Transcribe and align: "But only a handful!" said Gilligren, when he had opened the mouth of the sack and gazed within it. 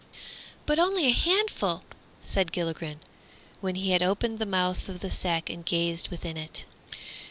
"But 0.65 0.79
only 0.79 1.05
a 1.05 1.11
handful!" 1.13 1.83
said 2.23 2.51
Gilligren, 2.51 3.01
when 3.59 3.75
he 3.75 3.91
had 3.91 4.01
opened 4.01 4.39
the 4.39 4.47
mouth 4.47 4.89
of 4.89 4.99
the 5.01 5.11
sack 5.11 5.47
and 5.47 5.63
gazed 5.63 6.07
within 6.09 6.37
it. 6.37 6.65